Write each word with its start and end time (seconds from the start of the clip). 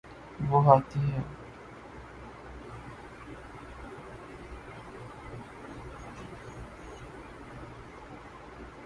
وہ 0.49 0.59
ہاتھی 0.65 0.99
ہے 1.11 1.21